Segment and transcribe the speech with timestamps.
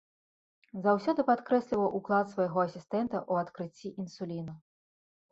[0.85, 4.57] Заўсёды падкрэсліваў ўклад свайго асістэнта ў адкрыцці інсуліну.